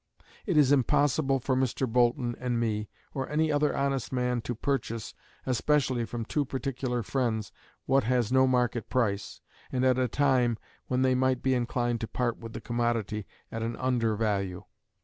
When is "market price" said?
8.47-9.41